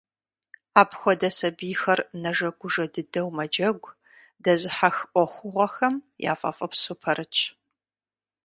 Апхуэдэ 0.81 1.29
сабийхэр 1.37 1.99
нэжэгужэ 2.21 2.85
дыдэу 2.93 3.29
мэджэгу, 3.37 3.95
дэзыхьэх 4.43 4.97
Ӏуэхугъуэхэм 5.11 5.95
яфӀэфӀыпсу 6.31 6.95
пэрытщ. 7.01 7.39